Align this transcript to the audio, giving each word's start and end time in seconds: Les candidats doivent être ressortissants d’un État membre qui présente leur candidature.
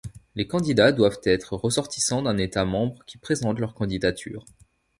Les 0.33 0.47
candidats 0.47 0.91
doivent 0.91 1.19
être 1.25 1.53
ressortissants 1.55 2.23
d’un 2.23 2.39
État 2.39 2.65
membre 2.65 3.05
qui 3.05 3.19
présente 3.19 3.59
leur 3.59 3.75
candidature. 3.75 4.43